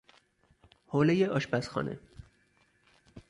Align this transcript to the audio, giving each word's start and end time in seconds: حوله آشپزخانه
حوله 0.87 1.27
آشپزخانه 1.27 1.99